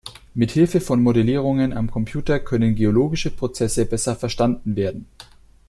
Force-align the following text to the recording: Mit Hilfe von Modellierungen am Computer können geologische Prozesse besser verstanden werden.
Mit 0.33 0.49
Hilfe 0.49 0.81
von 0.81 1.03
Modellierungen 1.03 1.73
am 1.77 1.91
Computer 1.91 2.39
können 2.39 2.73
geologische 2.73 3.29
Prozesse 3.29 3.85
besser 3.85 4.15
verstanden 4.15 4.75
werden. 4.75 5.05